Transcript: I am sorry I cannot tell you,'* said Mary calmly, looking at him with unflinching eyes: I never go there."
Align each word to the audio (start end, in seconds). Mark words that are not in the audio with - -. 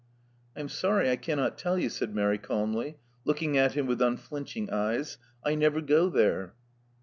I 0.57 0.61
am 0.61 0.67
sorry 0.67 1.11
I 1.11 1.15
cannot 1.15 1.59
tell 1.59 1.77
you,'* 1.77 1.87
said 1.91 2.15
Mary 2.15 2.39
calmly, 2.39 2.97
looking 3.23 3.55
at 3.55 3.73
him 3.73 3.85
with 3.85 4.01
unflinching 4.01 4.71
eyes: 4.71 5.19
I 5.45 5.53
never 5.53 5.79
go 5.79 6.09
there." 6.09 6.55